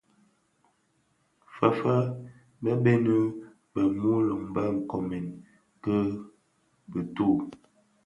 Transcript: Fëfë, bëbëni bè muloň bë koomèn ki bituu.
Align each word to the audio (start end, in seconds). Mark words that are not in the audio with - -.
Fëfë, 1.55 1.95
bëbëni 2.63 3.17
bè 3.73 3.81
muloň 4.01 4.41
bë 4.55 4.63
koomèn 4.89 5.25
ki 5.83 5.95
bituu. 6.91 7.37